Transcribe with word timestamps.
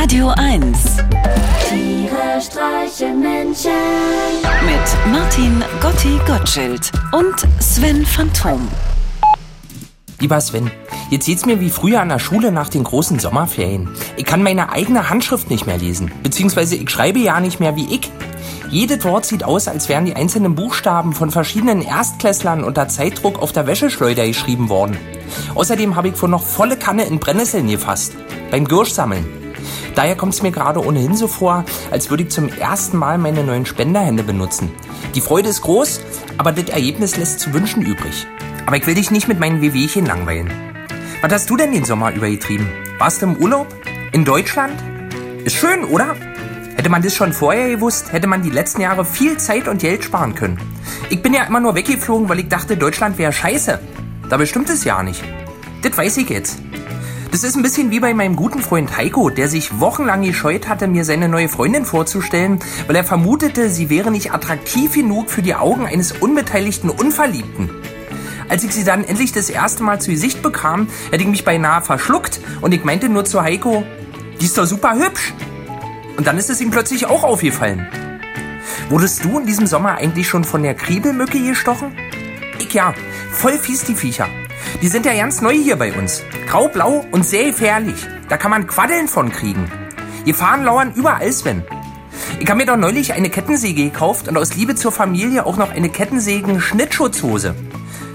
Radio 0.00 0.28
1 0.28 0.78
Tiere 1.68 2.40
streichen 2.40 3.18
Menschen. 3.18 3.72
mit 4.64 5.12
Martin 5.12 5.64
Gotti 5.82 6.20
Gottschild 6.24 6.92
und 7.10 7.34
Sven 7.60 8.06
Phantom. 8.06 8.68
Lieber 10.20 10.40
Sven, 10.40 10.70
jetzt 11.10 11.26
geht's 11.26 11.46
mir 11.46 11.58
wie 11.60 11.68
früher 11.68 12.00
an 12.00 12.10
der 12.10 12.20
Schule 12.20 12.52
nach 12.52 12.68
den 12.68 12.84
großen 12.84 13.18
Sommerferien. 13.18 13.88
Ich 14.16 14.24
kann 14.24 14.44
meine 14.44 14.70
eigene 14.70 15.10
Handschrift 15.10 15.50
nicht 15.50 15.66
mehr 15.66 15.78
lesen. 15.78 16.12
Beziehungsweise 16.22 16.76
ich 16.76 16.88
schreibe 16.88 17.18
ja 17.18 17.40
nicht 17.40 17.58
mehr 17.58 17.74
wie 17.74 17.92
ich. 17.92 18.08
Jedes 18.70 19.04
Wort 19.04 19.26
sieht 19.26 19.42
aus, 19.42 19.66
als 19.66 19.88
wären 19.88 20.04
die 20.04 20.14
einzelnen 20.14 20.54
Buchstaben 20.54 21.12
von 21.12 21.32
verschiedenen 21.32 21.82
Erstklässlern 21.82 22.62
unter 22.62 22.86
Zeitdruck 22.86 23.42
auf 23.42 23.50
der 23.50 23.66
Wäscheschleuder 23.66 24.28
geschrieben 24.28 24.68
worden. 24.68 24.96
Außerdem 25.56 25.96
habe 25.96 26.10
ich 26.10 26.14
vor 26.14 26.28
noch 26.28 26.44
volle 26.44 26.76
Kanne 26.76 27.02
in 27.02 27.18
Brennnesseln 27.18 27.66
gefasst. 27.66 28.12
Beim 28.52 28.64
Girschsammeln. 28.64 29.47
Daher 29.94 30.16
kommt 30.16 30.34
es 30.34 30.42
mir 30.42 30.52
gerade 30.52 30.84
ohnehin 30.84 31.16
so 31.16 31.28
vor, 31.28 31.64
als 31.90 32.10
würde 32.10 32.24
ich 32.24 32.30
zum 32.30 32.48
ersten 32.48 32.96
Mal 32.96 33.18
meine 33.18 33.44
neuen 33.44 33.66
Spenderhände 33.66 34.22
benutzen. 34.22 34.70
Die 35.14 35.20
Freude 35.20 35.48
ist 35.48 35.62
groß, 35.62 36.00
aber 36.36 36.52
das 36.52 36.68
Ergebnis 36.68 37.16
lässt 37.16 37.40
zu 37.40 37.52
wünschen 37.52 37.82
übrig. 37.82 38.26
Aber 38.66 38.76
ich 38.76 38.86
will 38.86 38.94
dich 38.94 39.10
nicht 39.10 39.28
mit 39.28 39.40
meinen 39.40 39.60
Wehwehchen 39.60 40.06
langweilen. 40.06 40.50
Was 41.22 41.32
hast 41.32 41.50
du 41.50 41.56
denn 41.56 41.72
den 41.72 41.84
Sommer 41.84 42.12
über 42.12 42.28
getrieben? 42.28 42.68
Warst 42.98 43.22
du 43.22 43.26
im 43.26 43.36
Urlaub? 43.36 43.66
In 44.12 44.24
Deutschland? 44.24 44.74
Ist 45.44 45.56
schön, 45.56 45.84
oder? 45.84 46.14
Hätte 46.76 46.90
man 46.90 47.02
das 47.02 47.14
schon 47.14 47.32
vorher 47.32 47.70
gewusst, 47.70 48.12
hätte 48.12 48.28
man 48.28 48.42
die 48.42 48.50
letzten 48.50 48.82
Jahre 48.82 49.04
viel 49.04 49.36
Zeit 49.36 49.66
und 49.66 49.80
Geld 49.80 50.04
sparen 50.04 50.36
können. 50.36 50.58
Ich 51.10 51.22
bin 51.22 51.34
ja 51.34 51.42
immer 51.42 51.58
nur 51.58 51.74
weggeflogen, 51.74 52.28
weil 52.28 52.38
ich 52.38 52.48
dachte, 52.48 52.76
Deutschland 52.76 53.18
wäre 53.18 53.32
scheiße. 53.32 53.80
Dabei 54.28 54.46
stimmt 54.46 54.70
es 54.70 54.84
ja 54.84 55.02
nicht. 55.02 55.24
Das 55.82 55.96
weiß 55.96 56.18
ich 56.18 56.28
jetzt. 56.28 56.60
Das 57.30 57.44
ist 57.44 57.56
ein 57.56 57.62
bisschen 57.62 57.90
wie 57.90 58.00
bei 58.00 58.14
meinem 58.14 58.36
guten 58.36 58.62
Freund 58.62 58.96
Heiko, 58.96 59.28
der 59.28 59.48
sich 59.48 59.80
wochenlang 59.80 60.22
gescheut 60.22 60.66
hatte, 60.66 60.88
mir 60.88 61.04
seine 61.04 61.28
neue 61.28 61.50
Freundin 61.50 61.84
vorzustellen, 61.84 62.58
weil 62.86 62.96
er 62.96 63.04
vermutete, 63.04 63.68
sie 63.68 63.90
wäre 63.90 64.10
nicht 64.10 64.32
attraktiv 64.32 64.94
genug 64.94 65.28
für 65.30 65.42
die 65.42 65.54
Augen 65.54 65.84
eines 65.86 66.12
unbeteiligten 66.12 66.88
Unverliebten. 66.88 67.68
Als 68.48 68.64
ich 68.64 68.72
sie 68.72 68.82
dann 68.82 69.04
endlich 69.04 69.32
das 69.32 69.50
erste 69.50 69.82
Mal 69.82 70.00
zu 70.00 70.10
Gesicht 70.10 70.42
bekam, 70.42 70.88
hätte 71.10 71.22
ich 71.22 71.28
mich 71.28 71.44
beinahe 71.44 71.82
verschluckt 71.82 72.40
und 72.62 72.72
ich 72.72 72.82
meinte 72.82 73.10
nur 73.10 73.26
zu 73.26 73.42
Heiko, 73.42 73.84
die 74.40 74.46
ist 74.46 74.56
doch 74.56 74.66
super 74.66 74.94
hübsch. 74.94 75.34
Und 76.16 76.26
dann 76.26 76.38
ist 76.38 76.48
es 76.48 76.62
ihm 76.62 76.70
plötzlich 76.70 77.06
auch 77.06 77.24
aufgefallen. 77.24 77.86
Wurdest 78.88 79.22
du 79.22 79.38
in 79.38 79.46
diesem 79.46 79.66
Sommer 79.66 79.96
eigentlich 79.96 80.28
schon 80.28 80.44
von 80.44 80.62
der 80.62 80.74
Kriebelmücke 80.74 81.38
gestochen? 81.40 81.92
Ich 82.58 82.72
ja, 82.72 82.94
voll 83.30 83.58
fies 83.58 83.84
die 83.84 83.94
Viecher. 83.94 84.28
Die 84.82 84.88
sind 84.88 85.06
ja 85.06 85.14
ganz 85.14 85.40
neu 85.40 85.52
hier 85.52 85.76
bei 85.76 85.92
uns. 85.92 86.22
Graublau 86.46 87.04
und 87.10 87.26
sehr 87.26 87.44
gefährlich. 87.44 88.06
Da 88.28 88.36
kann 88.36 88.50
man 88.50 88.66
Quaddeln 88.66 89.08
von 89.08 89.30
kriegen. 89.30 89.70
Gefahren 90.24 90.64
lauern 90.64 90.92
überall, 90.94 91.32
Sven. 91.32 91.64
Ich 92.40 92.48
habe 92.48 92.58
mir 92.58 92.66
doch 92.66 92.76
neulich 92.76 93.12
eine 93.14 93.30
Kettensäge 93.30 93.84
gekauft 93.84 94.28
und 94.28 94.36
aus 94.36 94.54
Liebe 94.54 94.74
zur 94.74 94.92
Familie 94.92 95.46
auch 95.46 95.56
noch 95.56 95.70
eine 95.70 95.88
Kettensägen-Schnittschutzhose. 95.88 97.54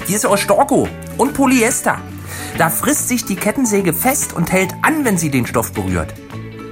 Die 0.07 0.13
ist 0.13 0.25
aus 0.25 0.39
Storko 0.39 0.87
und 1.17 1.33
Polyester. 1.33 1.97
Da 2.57 2.69
frisst 2.69 3.07
sich 3.07 3.25
die 3.25 3.35
Kettensäge 3.35 3.93
fest 3.93 4.33
und 4.33 4.51
hält 4.51 4.73
an, 4.81 5.05
wenn 5.05 5.17
sie 5.17 5.31
den 5.31 5.47
Stoff 5.47 5.73
berührt. 5.73 6.13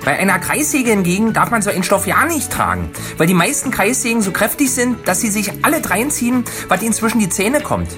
Bei 0.06 0.18
einer 0.18 0.40
Kreissäge 0.40 0.92
hingegen 0.92 1.34
darf 1.34 1.52
man 1.52 1.62
so 1.62 1.70
einen 1.70 1.84
Stoff 1.84 2.08
ja 2.08 2.26
nicht 2.26 2.52
tragen, 2.52 2.90
weil 3.18 3.28
die 3.28 3.34
meisten 3.34 3.72
Kreissägen 3.72 4.22
so 4.22 4.32
kräftig 4.32 4.72
sind, 4.72 5.08
dass 5.08 5.22
sie 5.22 5.30
sich 5.30 5.52
alle 5.64 5.88
reinziehen, 5.88 6.44
was 6.68 6.82
ihnen 6.82 6.94
zwischen 6.94 7.20
die 7.20 7.30
Zähne 7.30 7.62
kommt. 7.62 7.90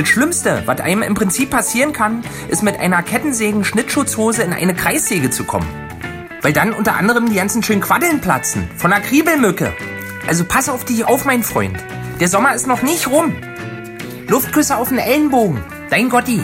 Das 0.00 0.08
Schlimmste, 0.08 0.62
was 0.64 0.80
einem 0.80 1.02
im 1.02 1.12
Prinzip 1.12 1.50
passieren 1.50 1.92
kann, 1.92 2.24
ist 2.48 2.62
mit 2.62 2.80
einer 2.80 3.02
Kettensägen-Schnittschutzhose 3.02 4.42
in 4.42 4.54
eine 4.54 4.74
Kreissäge 4.74 5.28
zu 5.28 5.44
kommen. 5.44 5.68
Weil 6.40 6.54
dann 6.54 6.72
unter 6.72 6.94
anderem 6.94 7.28
die 7.28 7.34
ganzen 7.34 7.62
schönen 7.62 7.82
Quaddeln 7.82 8.22
platzen. 8.22 8.66
Von 8.76 8.92
der 8.92 9.00
Kriebelmücke. 9.00 9.74
Also 10.26 10.46
pass 10.46 10.70
auf 10.70 10.86
dich 10.86 11.04
auf, 11.04 11.26
mein 11.26 11.42
Freund. 11.42 11.76
Der 12.18 12.28
Sommer 12.28 12.54
ist 12.54 12.66
noch 12.66 12.80
nicht 12.80 13.08
rum. 13.08 13.36
Luftküsse 14.26 14.78
auf 14.78 14.88
den 14.88 14.96
Ellenbogen. 14.96 15.62
Dein 15.90 16.08
Gotti. 16.08 16.40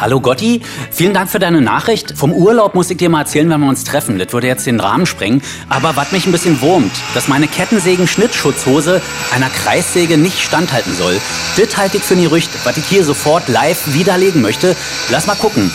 Hallo 0.00 0.18
Gotti, 0.18 0.62
vielen 0.90 1.12
Dank 1.12 1.28
für 1.28 1.38
deine 1.38 1.60
Nachricht. 1.60 2.16
Vom 2.16 2.32
Urlaub 2.32 2.74
muss 2.74 2.88
ich 2.88 2.96
dir 2.96 3.10
mal 3.10 3.20
erzählen, 3.20 3.50
wenn 3.50 3.60
wir 3.60 3.68
uns 3.68 3.84
treffen. 3.84 4.18
Das 4.18 4.32
würde 4.32 4.46
jetzt 4.46 4.64
den 4.64 4.80
Rahmen 4.80 5.04
sprengen. 5.04 5.42
Aber 5.68 5.94
was 5.94 6.10
mich 6.10 6.24
ein 6.24 6.32
bisschen 6.32 6.62
wurmt, 6.62 6.90
dass 7.12 7.28
meine 7.28 7.46
Kettensägen-Schnittschutzhose 7.46 9.02
einer 9.34 9.50
Kreissäge 9.50 10.16
nicht 10.16 10.40
standhalten 10.40 10.94
soll. 10.94 11.20
Das 11.58 11.76
halte 11.76 11.98
ich 11.98 12.02
für 12.02 12.14
ein 12.14 12.22
Gerücht, 12.22 12.48
was 12.64 12.78
ich 12.78 12.86
hier 12.86 13.04
sofort 13.04 13.46
live 13.48 13.92
widerlegen 13.92 14.40
möchte. 14.40 14.74
Lass 15.10 15.26
mal 15.26 15.36
gucken. 15.36 15.70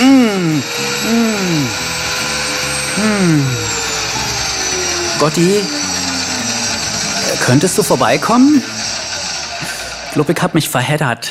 Mm, 0.00 0.60
mm, 1.06 1.68
mm. 2.96 3.46
Gotti, 5.20 5.60
könntest 7.46 7.78
du 7.78 7.84
vorbeikommen? 7.84 8.64
Ich 10.06 10.14
glaube, 10.14 10.32
ich 10.32 10.42
hab 10.42 10.54
mich 10.54 10.68
verheddert. 10.68 11.30